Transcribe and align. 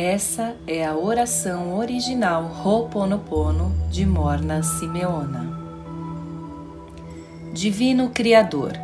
Essa 0.00 0.54
é 0.64 0.86
a 0.86 0.96
oração 0.96 1.76
original 1.76 2.44
Ho'oponopono 2.64 3.74
de 3.90 4.06
Morna 4.06 4.62
Simeona. 4.62 5.58
Divino 7.52 8.10
Criador, 8.10 8.74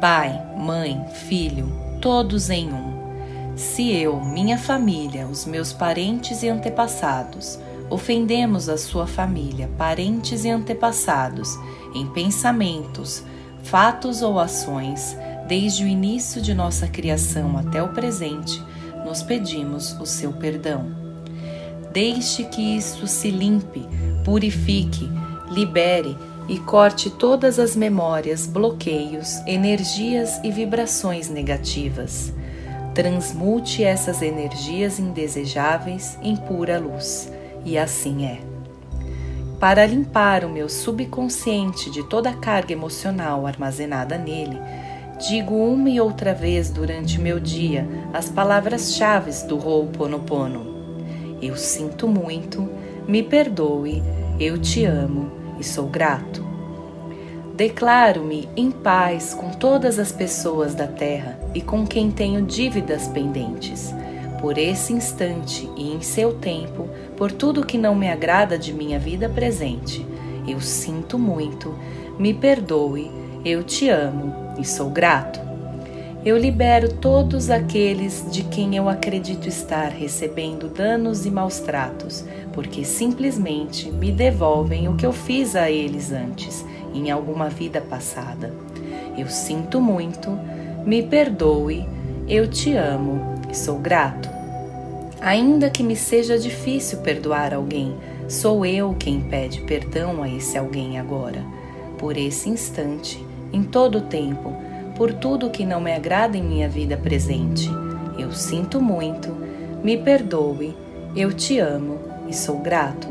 Pai, 0.00 0.40
Mãe, 0.56 1.04
Filho, 1.26 1.66
todos 2.00 2.50
em 2.50 2.72
um. 2.72 3.56
Se 3.56 3.92
eu, 3.96 4.20
minha 4.20 4.56
família, 4.56 5.26
os 5.26 5.44
meus 5.44 5.72
parentes 5.72 6.44
e 6.44 6.48
antepassados, 6.48 7.58
ofendemos 7.90 8.68
a 8.68 8.78
sua 8.78 9.08
família, 9.08 9.68
parentes 9.76 10.44
e 10.44 10.50
antepassados, 10.50 11.58
em 11.96 12.06
pensamentos, 12.06 13.24
fatos 13.64 14.22
ou 14.22 14.38
ações, 14.38 15.18
desde 15.48 15.82
o 15.82 15.88
início 15.88 16.40
de 16.40 16.54
nossa 16.54 16.86
criação 16.86 17.58
até 17.58 17.82
o 17.82 17.88
presente, 17.88 18.62
nos 19.04 19.22
pedimos 19.22 19.92
o 20.00 20.06
seu 20.06 20.32
perdão. 20.32 20.86
Deixe 21.92 22.44
que 22.44 22.76
isto 22.76 23.06
se 23.06 23.30
limpe, 23.30 23.86
purifique, 24.24 25.08
libere 25.50 26.16
e 26.48 26.58
corte 26.58 27.08
todas 27.10 27.58
as 27.58 27.74
memórias, 27.76 28.46
bloqueios, 28.46 29.38
energias 29.46 30.40
e 30.42 30.50
vibrações 30.50 31.28
negativas. 31.28 32.32
Transmute 32.94 33.82
essas 33.82 34.22
energias 34.22 34.98
indesejáveis 34.98 36.18
em 36.22 36.36
pura 36.36 36.78
luz, 36.78 37.32
e 37.64 37.78
assim 37.78 38.26
é. 38.26 38.40
Para 39.58 39.86
limpar 39.86 40.44
o 40.44 40.48
meu 40.48 40.68
subconsciente 40.68 41.90
de 41.90 42.02
toda 42.04 42.30
a 42.30 42.36
carga 42.36 42.72
emocional 42.72 43.46
armazenada 43.46 44.18
nele, 44.18 44.60
digo 45.18 45.54
uma 45.54 45.88
e 45.88 46.00
outra 46.00 46.34
vez 46.34 46.70
durante 46.70 47.20
meu 47.20 47.38
dia 47.38 47.86
as 48.12 48.28
palavras-chave 48.28 49.30
do 49.46 49.56
Ho'oponopono. 49.56 50.74
Eu 51.40 51.56
sinto 51.56 52.08
muito, 52.08 52.68
me 53.06 53.22
perdoe, 53.22 54.02
eu 54.40 54.58
te 54.58 54.84
amo 54.84 55.30
e 55.58 55.64
sou 55.64 55.86
grato. 55.86 56.44
Declaro-me 57.54 58.48
em 58.56 58.70
paz 58.70 59.32
com 59.32 59.50
todas 59.50 59.98
as 59.98 60.10
pessoas 60.10 60.74
da 60.74 60.88
terra 60.88 61.38
e 61.54 61.60
com 61.60 61.86
quem 61.86 62.10
tenho 62.10 62.42
dívidas 62.42 63.06
pendentes. 63.06 63.94
Por 64.40 64.58
esse 64.58 64.92
instante 64.92 65.70
e 65.76 65.92
em 65.92 66.02
seu 66.02 66.34
tempo, 66.34 66.88
por 67.16 67.30
tudo 67.30 67.64
que 67.64 67.78
não 67.78 67.94
me 67.94 68.10
agrada 68.10 68.58
de 68.58 68.72
minha 68.72 68.98
vida 68.98 69.28
presente, 69.28 70.04
eu 70.46 70.60
sinto 70.60 71.18
muito, 71.18 71.74
me 72.18 72.34
perdoe, 72.34 73.10
eu 73.44 73.62
te 73.62 73.90
amo 73.90 74.54
e 74.58 74.64
sou 74.64 74.88
grato. 74.88 75.38
Eu 76.24 76.38
libero 76.38 76.94
todos 76.94 77.50
aqueles 77.50 78.24
de 78.30 78.42
quem 78.44 78.74
eu 78.74 78.88
acredito 78.88 79.46
estar 79.46 79.90
recebendo 79.90 80.68
danos 80.68 81.26
e 81.26 81.30
maus 81.30 81.58
tratos, 81.60 82.24
porque 82.54 82.82
simplesmente 82.82 83.90
me 83.90 84.10
devolvem 84.10 84.88
o 84.88 84.96
que 84.96 85.04
eu 85.04 85.12
fiz 85.12 85.54
a 85.54 85.70
eles 85.70 86.10
antes, 86.10 86.64
em 86.94 87.10
alguma 87.10 87.50
vida 87.50 87.82
passada. 87.82 88.54
Eu 89.18 89.28
sinto 89.28 89.78
muito, 89.78 90.30
me 90.86 91.02
perdoe, 91.02 91.86
eu 92.26 92.48
te 92.48 92.74
amo 92.74 93.34
e 93.50 93.54
sou 93.54 93.78
grato. 93.78 94.30
Ainda 95.20 95.68
que 95.68 95.82
me 95.82 95.96
seja 95.96 96.38
difícil 96.38 97.00
perdoar 97.00 97.52
alguém, 97.52 97.94
sou 98.26 98.64
eu 98.64 98.94
quem 98.98 99.20
pede 99.20 99.60
perdão 99.60 100.22
a 100.22 100.28
esse 100.30 100.56
alguém 100.56 100.98
agora. 100.98 101.44
Por 101.98 102.16
esse 102.16 102.48
instante, 102.48 103.24
em 103.54 103.62
todo 103.62 103.98
o 103.98 104.02
tempo, 104.02 104.52
por 104.96 105.12
tudo 105.12 105.50
que 105.50 105.64
não 105.64 105.80
me 105.80 105.92
agrada 105.92 106.36
em 106.36 106.42
minha 106.42 106.68
vida 106.68 106.96
presente. 106.96 107.70
Eu 108.18 108.32
sinto 108.32 108.80
muito, 108.80 109.32
me 109.82 109.96
perdoe, 109.96 110.76
eu 111.14 111.32
te 111.32 111.58
amo 111.60 111.98
e 112.28 112.34
sou 112.34 112.58
grato. 112.58 113.06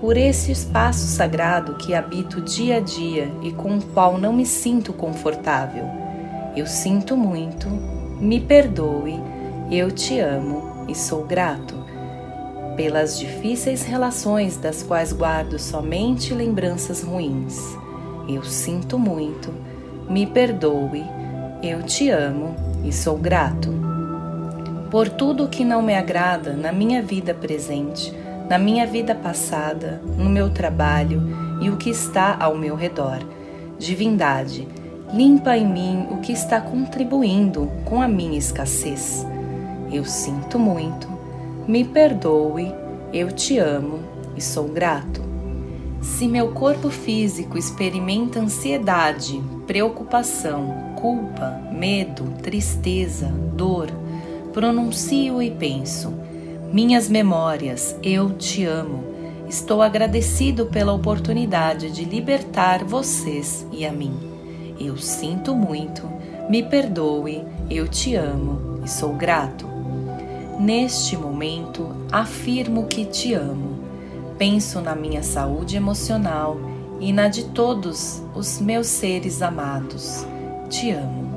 Por 0.00 0.16
esse 0.16 0.50
espaço 0.50 1.06
sagrado 1.06 1.74
que 1.74 1.94
habito 1.94 2.40
dia 2.40 2.78
a 2.78 2.80
dia 2.80 3.30
e 3.42 3.52
com 3.52 3.76
o 3.76 3.82
qual 3.82 4.18
não 4.18 4.32
me 4.32 4.46
sinto 4.46 4.92
confortável. 4.92 5.84
Eu 6.56 6.66
sinto 6.66 7.16
muito, 7.16 7.68
me 8.18 8.40
perdoe, 8.40 9.20
eu 9.70 9.90
te 9.90 10.18
amo 10.18 10.86
e 10.88 10.96
sou 10.96 11.24
grato. 11.24 11.78
Pelas 12.76 13.18
difíceis 13.18 13.82
relações 13.82 14.56
das 14.56 14.82
quais 14.82 15.12
guardo 15.12 15.58
somente 15.58 16.34
lembranças 16.34 17.02
ruins 17.02 17.78
eu 18.34 18.44
sinto 18.44 18.98
muito, 18.98 19.52
me 20.10 20.26
perdoe, 20.26 21.06
eu 21.62 21.84
te 21.84 22.10
amo 22.10 22.56
e 22.84 22.92
sou 22.92 23.16
grato. 23.16 23.72
Por 24.90 25.08
tudo 25.08 25.46
que 25.46 25.64
não 25.64 25.80
me 25.80 25.94
agrada 25.94 26.52
na 26.52 26.72
minha 26.72 27.00
vida 27.00 27.32
presente, 27.32 28.12
na 28.48 28.58
minha 28.58 28.84
vida 28.88 29.14
passada, 29.14 30.02
no 30.18 30.28
meu 30.28 30.50
trabalho 30.50 31.22
e 31.62 31.70
o 31.70 31.76
que 31.76 31.90
está 31.90 32.36
ao 32.40 32.56
meu 32.56 32.74
redor. 32.74 33.20
Divindade, 33.78 34.66
limpa 35.14 35.56
em 35.56 35.64
mim 35.64 36.08
o 36.10 36.16
que 36.16 36.32
está 36.32 36.60
contribuindo 36.60 37.70
com 37.84 38.02
a 38.02 38.08
minha 38.08 38.36
escassez. 38.36 39.24
Eu 39.92 40.04
sinto 40.04 40.58
muito, 40.58 41.06
me 41.68 41.84
perdoe, 41.84 42.74
eu 43.12 43.30
te 43.30 43.58
amo 43.58 44.00
e 44.36 44.40
sou 44.40 44.66
grato. 44.66 45.29
Se 46.00 46.26
meu 46.26 46.52
corpo 46.52 46.88
físico 46.88 47.58
experimenta 47.58 48.40
ansiedade, 48.40 49.42
preocupação, 49.66 50.94
culpa, 50.96 51.60
medo, 51.70 52.24
tristeza, 52.42 53.26
dor, 53.26 53.90
pronuncio 54.50 55.42
e 55.42 55.50
penso: 55.50 56.14
Minhas 56.72 57.10
memórias, 57.10 57.94
eu 58.02 58.30
te 58.30 58.64
amo. 58.64 59.04
Estou 59.46 59.82
agradecido 59.82 60.66
pela 60.66 60.92
oportunidade 60.92 61.90
de 61.90 62.04
libertar 62.04 62.82
vocês 62.82 63.66
e 63.70 63.84
a 63.84 63.92
mim. 63.92 64.14
Eu 64.78 64.96
sinto 64.96 65.54
muito, 65.54 66.08
me 66.48 66.62
perdoe, 66.62 67.44
eu 67.68 67.86
te 67.86 68.14
amo 68.14 68.80
e 68.82 68.88
sou 68.88 69.12
grato. 69.12 69.68
Neste 70.58 71.14
momento, 71.14 71.88
afirmo 72.10 72.86
que 72.86 73.04
te 73.04 73.34
amo 73.34 73.79
penso 74.40 74.80
na 74.80 74.94
minha 74.94 75.22
saúde 75.22 75.76
emocional 75.76 76.56
e 76.98 77.12
na 77.12 77.28
de 77.28 77.44
todos 77.50 78.22
os 78.34 78.58
meus 78.58 78.86
seres 78.86 79.42
amados. 79.42 80.26
Te 80.70 80.92
amo. 80.92 81.28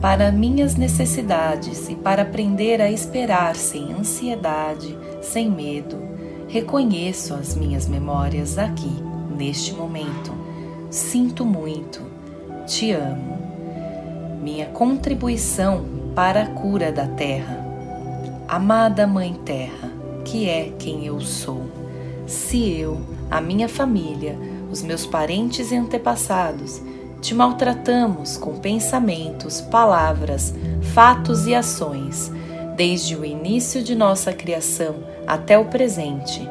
Para 0.00 0.30
minhas 0.30 0.76
necessidades 0.76 1.88
e 1.88 1.96
para 1.96 2.22
aprender 2.22 2.80
a 2.80 2.88
esperar 2.88 3.56
sem 3.56 3.92
ansiedade, 3.92 4.96
sem 5.20 5.50
medo, 5.50 5.98
reconheço 6.46 7.34
as 7.34 7.56
minhas 7.56 7.88
memórias 7.88 8.58
aqui, 8.58 9.02
neste 9.36 9.74
momento. 9.74 10.32
Sinto 10.88 11.44
muito. 11.44 12.00
Te 12.64 12.92
amo. 12.92 13.40
Minha 14.40 14.66
contribuição 14.66 15.84
para 16.14 16.44
a 16.44 16.46
cura 16.46 16.92
da 16.92 17.08
Terra. 17.08 17.66
Amada 18.46 19.04
Mãe 19.04 19.34
Terra, 19.44 20.01
que 20.24 20.48
é 20.48 20.72
quem 20.78 21.06
eu 21.06 21.20
sou. 21.20 21.62
Se 22.26 22.70
eu, 22.70 23.00
a 23.30 23.40
minha 23.40 23.68
família, 23.68 24.38
os 24.70 24.82
meus 24.82 25.04
parentes 25.04 25.70
e 25.70 25.76
antepassados 25.76 26.80
te 27.20 27.34
maltratamos 27.34 28.36
com 28.36 28.58
pensamentos, 28.58 29.60
palavras, 29.60 30.52
fatos 30.92 31.46
e 31.46 31.54
ações, 31.54 32.32
desde 32.76 33.14
o 33.16 33.24
início 33.24 33.82
de 33.82 33.94
nossa 33.94 34.32
criação 34.32 34.96
até 35.26 35.56
o 35.56 35.66
presente, 35.66 36.48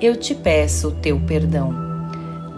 eu 0.00 0.16
te 0.16 0.34
peço 0.34 0.88
o 0.88 0.92
teu 0.92 1.20
perdão. 1.20 1.72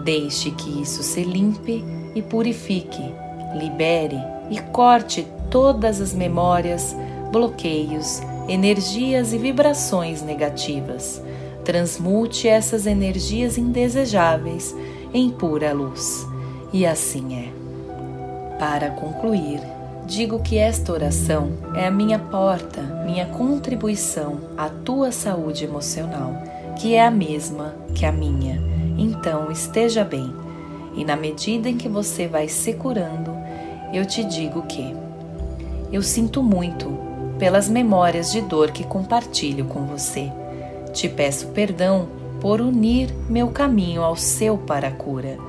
Deixe 0.03 0.49
que 0.51 0.81
isso 0.81 1.03
se 1.03 1.23
limpe 1.23 1.83
e 2.15 2.21
purifique, 2.21 3.13
libere 3.55 4.17
e 4.49 4.59
corte 4.59 5.27
todas 5.51 6.01
as 6.01 6.13
memórias, 6.13 6.95
bloqueios, 7.31 8.21
energias 8.51 9.31
e 9.31 9.37
vibrações 9.37 10.21
negativas. 10.21 11.21
Transmute 11.63 12.47
essas 12.49 12.85
energias 12.85 13.57
indesejáveis 13.57 14.75
em 15.13 15.29
pura 15.29 15.73
luz. 15.73 16.27
E 16.73 16.85
assim 16.85 17.35
é. 17.35 18.57
Para 18.59 18.91
concluir, 18.91 19.61
digo 20.05 20.39
que 20.39 20.57
esta 20.57 20.91
oração 20.91 21.51
é 21.75 21.87
a 21.87 21.91
minha 21.91 22.19
porta, 22.19 22.81
minha 23.05 23.25
contribuição 23.25 24.39
à 24.57 24.67
tua 24.67 25.11
saúde 25.11 25.63
emocional, 25.63 26.33
que 26.79 26.93
é 26.93 27.05
a 27.05 27.11
mesma 27.11 27.75
que 27.95 28.05
a 28.05 28.11
minha. 28.11 28.61
Então 28.97 29.49
esteja 29.49 30.03
bem. 30.03 30.33
E 30.93 31.05
na 31.05 31.15
medida 31.15 31.69
em 31.69 31.77
que 31.77 31.87
você 31.87 32.27
vai 32.27 32.49
se 32.49 32.73
curando, 32.73 33.31
eu 33.93 34.05
te 34.05 34.23
digo 34.25 34.63
que 34.63 34.93
eu 35.91 36.01
sinto 36.01 36.43
muito 36.43 37.10
pelas 37.41 37.67
memórias 37.67 38.31
de 38.31 38.39
dor 38.39 38.69
que 38.69 38.83
compartilho 38.83 39.65
com 39.65 39.83
você. 39.83 40.31
Te 40.93 41.09
peço 41.09 41.47
perdão 41.47 42.07
por 42.39 42.61
unir 42.61 43.11
meu 43.27 43.47
caminho 43.47 44.03
ao 44.03 44.15
seu 44.15 44.59
para 44.59 44.89
a 44.89 44.91
cura. 44.91 45.39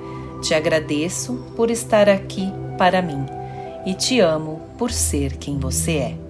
Te 0.41 0.55
agradeço 0.55 1.45
por 1.55 1.71
estar 1.71 2.09
aqui 2.09 2.51
para 2.79 3.03
mim 3.03 3.27
e 3.85 3.93
te 3.93 4.21
amo 4.21 4.63
por 4.79 4.91
ser 4.91 5.37
quem 5.37 5.59
você 5.59 5.97
é. 5.99 6.22